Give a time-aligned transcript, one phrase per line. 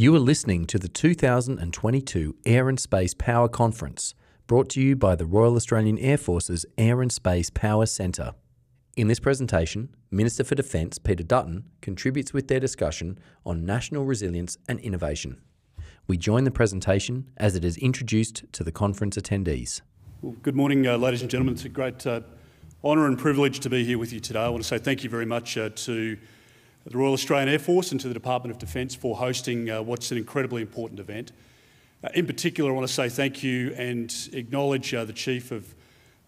[0.00, 4.14] You are listening to the 2022 Air and Space Power Conference,
[4.46, 8.32] brought to you by the Royal Australian Air Force's Air and Space Power Centre.
[8.96, 14.56] In this presentation, Minister for Defence Peter Dutton contributes with their discussion on national resilience
[14.66, 15.42] and innovation.
[16.06, 19.82] We join the presentation as it is introduced to the conference attendees.
[20.22, 21.56] Well, good morning, uh, ladies and gentlemen.
[21.56, 22.22] It's a great uh,
[22.82, 24.40] honour and privilege to be here with you today.
[24.40, 26.16] I want to say thank you very much uh, to
[26.84, 30.10] the Royal Australian Air Force and to the Department of Defence for hosting uh, what's
[30.12, 31.32] an incredibly important event.
[32.02, 35.74] Uh, in particular, I want to say thank you and acknowledge uh, the Chief of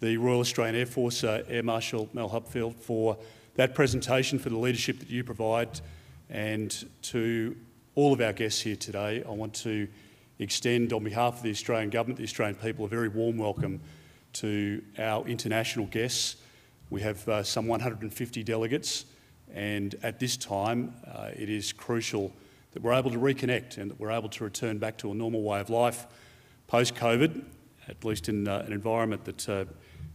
[0.00, 3.16] the Royal Australian Air Force, uh, Air Marshal Mel Hupfeld, for
[3.54, 5.80] that presentation, for the leadership that you provide,
[6.28, 7.56] and to
[7.94, 9.24] all of our guests here today.
[9.26, 9.88] I want to
[10.38, 13.80] extend, on behalf of the Australian Government, the Australian people, a very warm welcome
[14.34, 16.36] to our international guests.
[16.90, 19.06] We have uh, some 150 delegates
[19.54, 22.32] and at this time, uh, it is crucial
[22.72, 25.42] that we're able to reconnect and that we're able to return back to a normal
[25.42, 26.06] way of life
[26.66, 27.44] post COVID,
[27.88, 29.64] at least in uh, an environment that uh,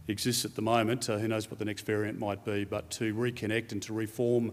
[0.08, 1.08] exists at the moment.
[1.08, 4.52] Uh, who knows what the next variant might be, but to reconnect and to reform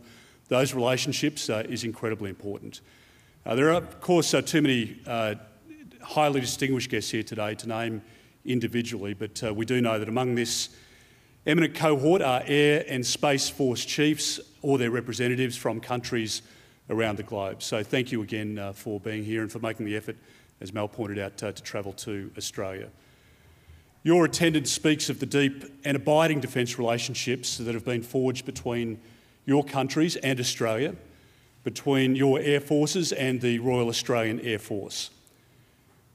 [0.49, 2.81] those relationships uh, is incredibly important.
[3.43, 4.97] Uh, there are, of course, too many
[6.01, 8.03] highly distinguished guests here today to name
[8.45, 10.69] individually, but we do know that among this
[11.47, 16.41] Eminent cohort are Air and Space Force chiefs or their representatives from countries
[16.89, 17.61] around the globe.
[17.61, 20.17] So thank you again uh, for being here and for making the effort,
[20.59, 22.89] as Mel pointed out, uh, to travel to Australia.
[24.01, 28.99] Your attendance speaks of the deep and abiding defence relationships that have been forged between
[29.45, 30.95] your countries and Australia,
[31.63, 35.11] between your air forces and the Royal Australian Air Force.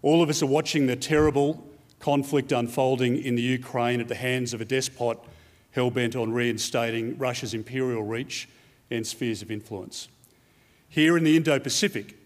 [0.03, 1.70] All of us are watching the terrible
[2.01, 5.19] conflict unfolding in the Ukraine at the hands of a despot
[5.73, 8.48] hell bent on reinstating Russia's imperial reach
[8.91, 10.09] and spheres of influence.
[10.89, 12.17] Here in the Indo Pacific,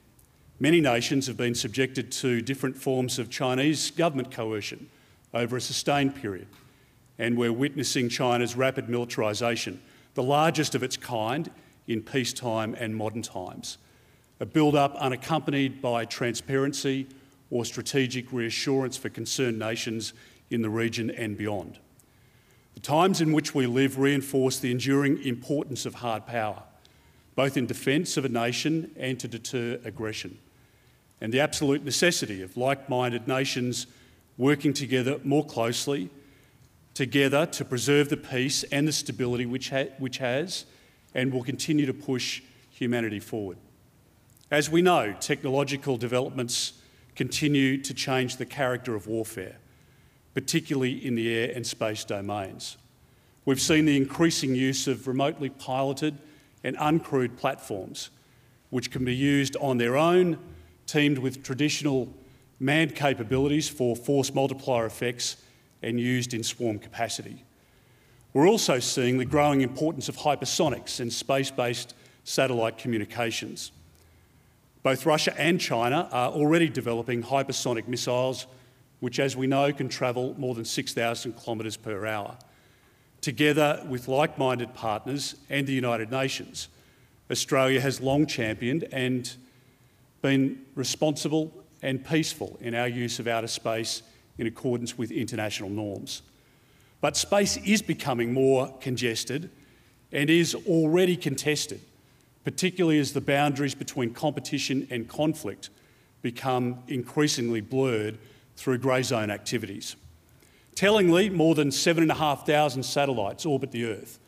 [0.59, 4.89] many nations have been subjected to different forms of Chinese government coercion
[5.35, 6.47] over a sustained period,
[7.19, 9.79] and we're witnessing China's rapid militarisation,
[10.15, 11.51] the largest of its kind
[11.87, 13.77] in peacetime and modern times.
[14.41, 17.07] A build up unaccompanied by transparency
[17.55, 20.13] or strategic reassurance for concerned nations
[20.51, 21.79] in the region and beyond.
[22.75, 26.65] The times in which we live reinforce the enduring importance of hard power,
[27.37, 30.37] both in defence of a nation and to deter aggression,
[31.21, 33.87] and the absolute necessity of like minded nations
[34.37, 36.11] working together more closely,
[36.93, 40.65] together to preserve the peace and the stability which, ha- which has
[41.15, 43.59] and will continue to push humanity forward.
[44.51, 46.73] As we know, technological developments
[47.15, 49.57] continue to change the character of warfare,
[50.35, 52.77] particularly in the air and space domains.
[53.45, 56.19] We've seen the increasing use of remotely piloted
[56.63, 58.11] and uncrewed platforms,
[58.71, 60.39] which can be used on their own,
[60.87, 62.13] teamed with traditional
[62.59, 65.37] manned capabilities for force multiplier effects
[65.83, 67.45] and used in swarm capacity.
[68.33, 73.71] We're also seeing the growing importance of hypersonics and space based satellite communications.
[74.85, 78.47] Both Russia and China are already developing hypersonic missiles,
[79.01, 82.37] which, as we know, can travel more than 6,000 kilometres per hour.
[83.23, 86.69] Together with like minded partners and the United Nations,
[87.31, 89.35] Australia has long championed and
[90.21, 94.03] been responsible and peaceful in our use of outer space
[94.37, 96.21] in accordance with international norms.
[97.01, 99.49] But space is becoming more congested
[100.13, 101.81] and is already contested
[102.45, 105.71] particularly as the boundaries between competition and conflict
[106.23, 108.19] become increasingly blurred
[108.57, 109.97] through grey zone activities.
[110.75, 114.19] Tellingly, more than 7,500 satellites orbit the Earth,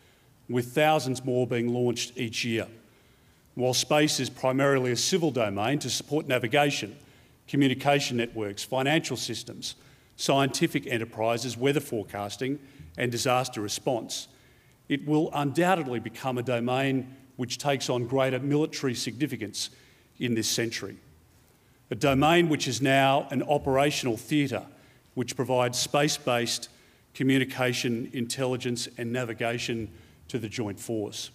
[0.49, 2.69] with thousands more being launched each year.
[3.55, 6.97] While space is primarily a civil domain to support navigation,
[7.49, 9.75] communication networks, financial systems,
[10.17, 12.59] scientific enterprises, weather forecasting,
[12.97, 14.29] and disaster response,
[14.89, 19.71] it will undoubtedly become a domain which takes on greater military significance
[20.19, 20.97] in this century.
[21.91, 24.65] A domain which is now an operational theatre
[25.15, 26.69] which provides space based
[27.15, 29.89] communication, intelligence, and navigation
[30.29, 31.31] to the joint force.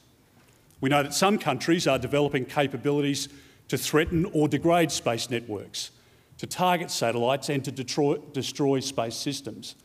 [0.79, 3.29] We know that some countries are developing capabilities
[3.67, 5.91] to threaten or degrade space networks,
[6.37, 9.75] to target satellites, and to destroy, destroy space systems.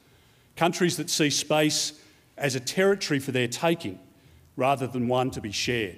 [0.56, 1.93] Countries that see space
[2.37, 3.99] as a territory for their taking
[4.56, 5.96] rather than one to be shared.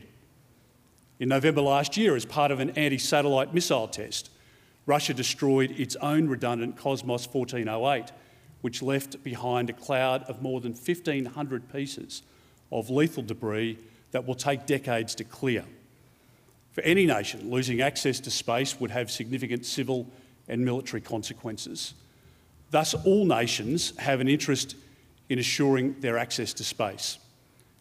[1.21, 4.31] In November last year, as part of an anti satellite missile test,
[4.87, 8.13] Russia destroyed its own redundant Cosmos 1408,
[8.61, 12.23] which left behind a cloud of more than 1,500 pieces
[12.71, 13.79] of lethal debris
[14.13, 15.65] that will take decades to clear.
[16.73, 20.07] For any nation, losing access to space would have significant civil
[20.49, 21.95] and military consequences.
[22.71, 24.77] Thus, all nations have an interest
[25.29, 27.19] in assuring their access to space.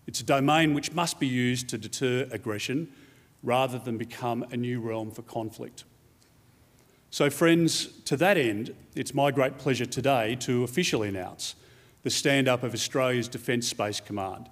[0.08, 2.88] It's a domain which must be used to deter aggression
[3.44, 5.84] rather than become a new realm for conflict.
[7.10, 11.56] So, friends, to that end, it's my great pleasure today to officially announce
[12.04, 14.50] the stand up of Australia's Defence Space Command.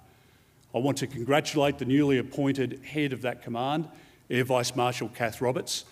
[0.74, 3.88] I want to congratulate the newly appointed head of that command,
[4.30, 5.84] Air Vice Marshal Kath Roberts.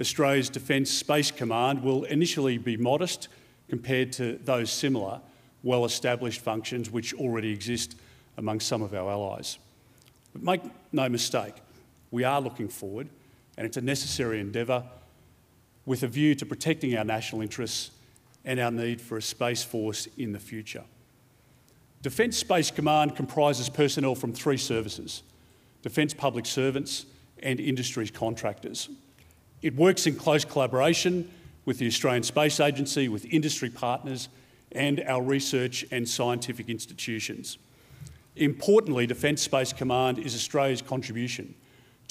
[0.00, 3.28] Australia's Defence Space Command will initially be modest
[3.68, 5.20] compared to those similar,
[5.62, 7.96] well established functions which already exist
[8.36, 9.58] among some of our allies.
[10.32, 11.54] But make no mistake,
[12.12, 13.08] we are looking forward,
[13.56, 14.84] and it's a necessary endeavour
[15.84, 17.90] with a view to protecting our national interests
[18.44, 20.84] and our need for a space force in the future.
[22.02, 25.22] Defence Space Command comprises personnel from three services
[25.82, 27.06] Defence Public Servants
[27.42, 28.88] and Industries Contractors.
[29.62, 31.28] It works in close collaboration
[31.64, 34.28] with the Australian Space Agency, with industry partners,
[34.72, 37.58] and our research and scientific institutions.
[38.36, 41.54] Importantly, Defence Space Command is Australia's contribution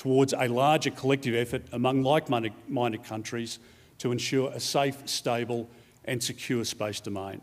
[0.02, 3.60] towards a larger collective effort among like-minded countries
[4.00, 5.70] to ensure a safe, stable
[6.06, 7.40] and secure space domain.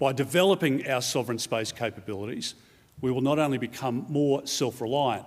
[0.00, 2.56] By developing our sovereign space capabilities,
[3.00, 5.24] we will not only become more self-reliant,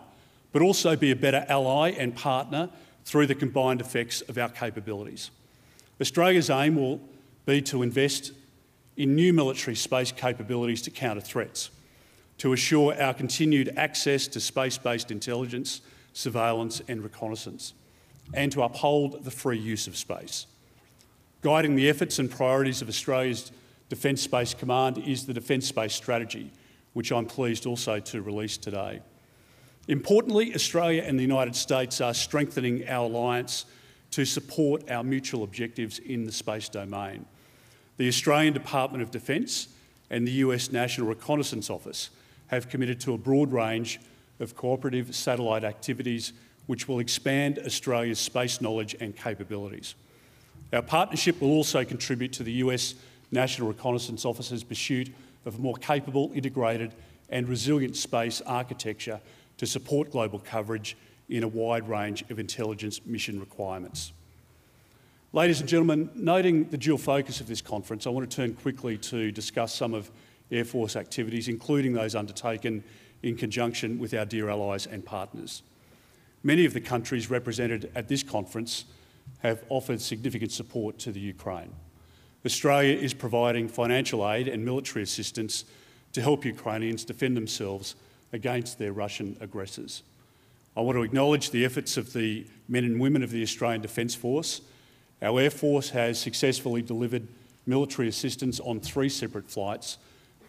[0.52, 2.70] but also be a better ally and partner
[3.06, 5.32] through the combined effects of our capabilities.
[6.02, 7.00] Australia's aim will
[7.46, 8.34] be to invest
[8.98, 11.70] in new military space capabilities to counter threats,
[12.38, 15.80] to assure our continued access to space-based intelligence,
[16.14, 17.74] surveillance and reconnaissance,
[18.34, 20.46] and to uphold the free use of space.
[21.42, 23.52] Guiding the efforts and priorities of Australia's
[23.90, 26.52] Defence Space Command is the Defence Space Strategy,
[26.94, 29.02] which I'm pleased also to release today.
[29.88, 33.66] Importantly, Australia and the United States are strengthening our alliance
[34.12, 37.26] to support our mutual objectives in the space domain.
[37.98, 39.70] The Australian Department of Defence
[40.10, 42.10] and the US National Reconnaissance Office
[42.48, 44.00] have committed to a broad range
[44.40, 46.34] of cooperative satellite activities
[46.68, 49.96] which will expand Australia's space knowledge and capabilities.
[50.72, 52.94] Our partnership will also contribute to the US
[53.32, 55.14] National Reconnaissance Office's pursuit
[55.46, 56.94] of a more capable, integrated
[57.30, 59.20] and resilient space architecture
[59.58, 60.96] to support global coverage
[61.28, 64.14] in a wide range of intelligence mission requirements.
[65.32, 68.98] Ladies and gentlemen, noting the dual focus of this conference, I want to turn quickly
[68.98, 70.10] to discuss some of
[70.52, 72.84] Air Force activities, including those undertaken
[73.24, 75.64] in conjunction with our dear allies and partners.
[76.44, 78.86] Many of the countries represented at this conference
[79.40, 81.72] have offered significant support to the Ukraine.
[82.46, 85.66] Australia is providing financial aid and military assistance
[86.14, 87.96] to help Ukrainians defend themselves
[88.32, 90.04] against their Russian aggressors.
[90.78, 94.16] I want to acknowledge the efforts of the men and women of the Australian Defence
[94.16, 94.62] Force.
[95.22, 97.28] Our Air Force has successfully delivered
[97.66, 99.98] military assistance on three separate flights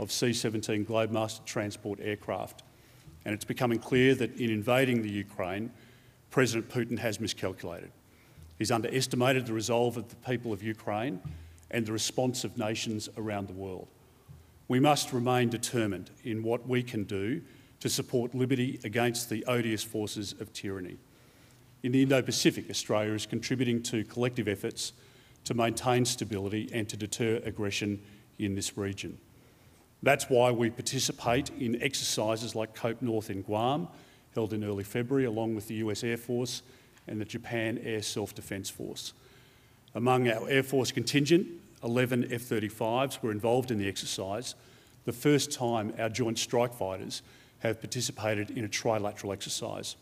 [0.01, 2.63] of C-17 Globemaster transport aircraft.
[3.25, 5.71] And it's becoming clear that in invading the Ukraine,
[6.31, 7.93] President Putin has miscalculated.
[8.59, 11.21] He's underestimated the resolve of the people of Ukraine
[11.71, 13.89] and the response of nations around the world.
[14.69, 17.43] We must remain determined in what we can do
[17.81, 20.97] to support liberty against the odious forces of tyranny.
[21.83, 24.93] In the Indo-Pacific, Australia is contributing to collective efforts
[25.45, 28.01] to maintain stability and to deter aggression
[28.39, 29.19] in this region.
[30.03, 33.89] That's why we participate in exercises like COPE North in Guam,
[34.35, 36.63] held in early February, along with the US Air Force
[37.07, 39.13] and the Japan Air Self-Defence Force.
[39.95, 41.47] Among our Air Force contingent,
[41.83, 44.55] 11 F-35s were involved in the exercise,
[45.05, 47.23] the first time our Joint Strike Fighters
[47.61, 49.97] have participated in a trilateral exercise.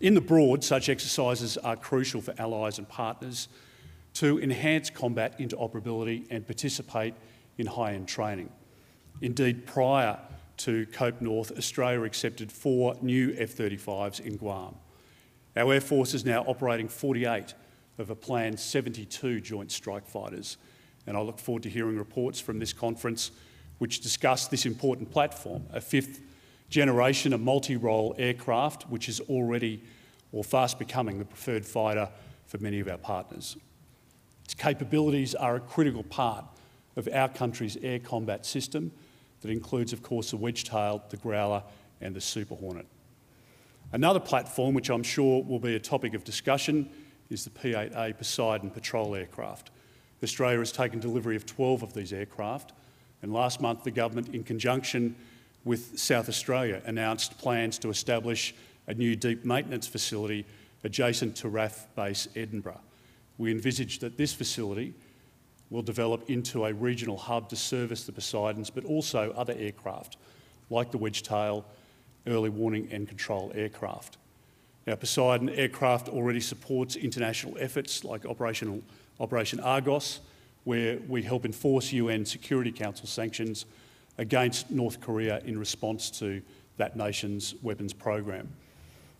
[0.00, 3.48] In the broad, such exercises are crucial for allies and partners
[4.14, 7.14] to enhance combat interoperability and participate
[7.58, 8.50] in high-end training.
[9.22, 10.18] Indeed, prior
[10.58, 14.74] to Cope North, Australia accepted four new F-35s in Guam.
[15.56, 17.54] Our Air Force is now operating 48
[17.98, 20.58] of a planned 72 Joint Strike Fighters,
[21.06, 23.30] and I look forward to hearing reports from this conference
[23.78, 26.20] which discuss this important platform, a fifth
[26.68, 29.82] generation of multi-role aircraft, which is already
[30.32, 32.08] or fast becoming the preferred fighter
[32.46, 33.56] for many of our partners.
[34.44, 36.44] Its capabilities are a critical part
[36.96, 38.92] of our country's air combat system
[39.46, 41.62] that includes, of course, the Wedgetail, the Growler
[42.00, 42.86] and the Super Hornet.
[43.92, 46.90] Another platform, which I'm sure will be a topic of discussion,
[47.30, 49.70] is the P-8A Poseidon patrol aircraft.
[50.20, 52.72] Australia has taken delivery of 12 of these aircraft,
[53.22, 55.14] and last month the government, in conjunction
[55.64, 58.52] with South Australia, announced plans to establish
[58.88, 60.44] a new deep maintenance facility
[60.82, 62.80] adjacent to RAAF Base Edinburgh.
[63.38, 64.94] We envisage that this facility
[65.70, 70.16] will develop into a regional hub to service the Poseidons, but also other aircraft
[70.70, 71.64] like the Wedgetail,
[72.26, 74.18] early warning and control aircraft.
[74.86, 80.20] Now, Poseidon aircraft already supports international efforts like Operation Argos,
[80.64, 83.66] where we help enforce UN Security Council sanctions
[84.18, 86.42] against North Korea in response to
[86.76, 88.48] that nation's weapons program.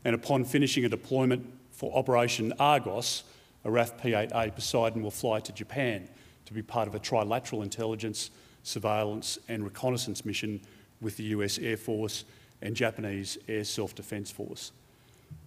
[0.04, 3.24] And upon finishing a deployment for Operation Argos,
[3.64, 6.08] a RAAF P-8A Poseidon will fly to Japan
[6.46, 8.30] to be part of a trilateral intelligence,
[8.62, 10.60] surveillance and reconnaissance mission
[11.00, 12.24] with the US Air Force
[12.62, 14.72] and Japanese Air Self-Defence Force.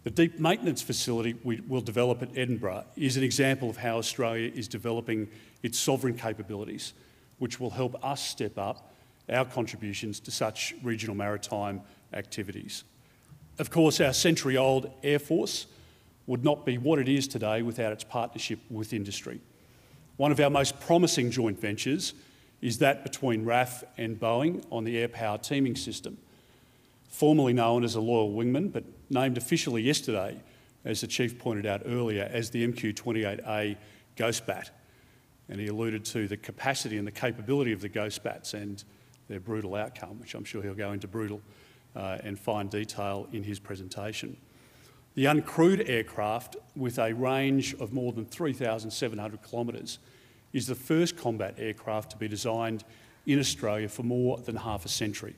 [0.03, 4.51] The deep maintenance facility we will develop at Edinburgh is an example of how Australia
[4.53, 5.27] is developing
[5.63, 6.93] its sovereign capabilities,
[7.39, 8.93] which will help us step up
[9.29, 11.81] our contributions to such regional maritime
[12.13, 12.83] activities.
[13.57, 15.67] Of course, our century-old Air Force
[16.27, 19.41] would not be what it is today without its partnership with industry.
[20.19, 22.13] One of our most promising joint ventures
[22.59, 26.17] is that between RAAF and Boeing on the air power teaming system,
[27.07, 30.35] formerly known as a Loyal Wingman, but named officially yesterday,
[30.83, 33.77] as the Chief pointed out earlier, as the MQ-28A
[34.17, 34.71] Ghost Bat.
[35.47, 38.83] And he alluded to the capacity and the capability of the Ghost Bats and
[39.29, 41.41] their brutal outcome, which I'm sure he'll go into brutal
[41.95, 44.35] uh, and fine detail in his presentation.
[45.19, 49.99] The uncrewed aircraft, with a range of more than 3,700 kilometres,
[50.53, 52.85] is the first combat aircraft to be designed
[53.25, 55.35] in Australia for more than half a century.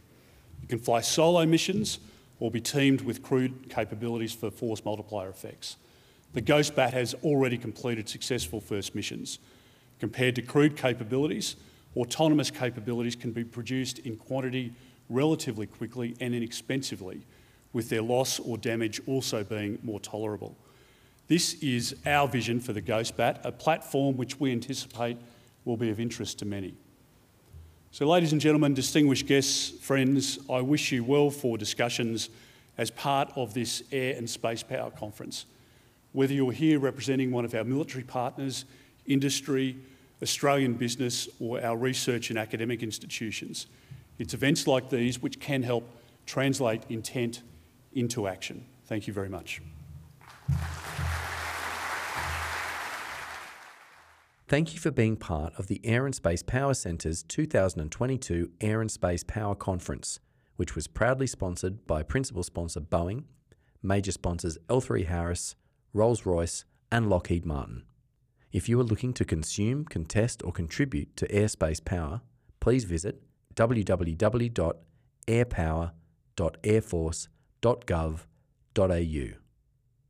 [0.62, 1.98] It can fly solo missions
[2.40, 5.78] or be teamed with crewed capabilities for force multiplier effects.
[6.34, 9.40] The Ghost Bat has already completed successful first missions.
[10.00, 11.56] Compared to crewed capabilities,
[11.98, 14.74] autonomous capabilities can be produced in quantity
[15.10, 17.24] relatively quickly and inexpensively,
[17.74, 20.56] with their loss or damage also being more tolerable.
[21.28, 25.18] This is our vision for the Ghost Bat, a platform which we anticipate
[25.64, 26.74] will be of interest to many.
[27.92, 32.30] So, ladies and gentlemen, distinguished guests, friends, I wish you well for discussions
[32.78, 35.46] as part of this Air and Space Power Conference.
[36.14, 38.66] Whether you're here representing one of our military partners,
[39.06, 39.78] industry,
[40.22, 43.68] Australian business, or our research and academic institutions,
[44.20, 45.90] it's events like these which can help
[46.26, 47.42] translate intent
[47.94, 48.66] into action.
[48.86, 49.62] Thank you very much.
[54.48, 58.92] Thank you for being part of the Air and Space Power Centre's 2022 Air and
[58.92, 60.20] Space Power Conference,
[60.58, 63.24] which was proudly sponsored by principal sponsor Boeing,
[63.82, 65.56] major sponsors L3 Harris,
[65.94, 67.84] Rolls Royce, and Lockheed Martin.
[68.52, 72.20] If you are looking to consume, contest, or contribute to airspace power,
[72.60, 73.22] please visit
[77.64, 79.51] www.airpower.airforce.gov.au.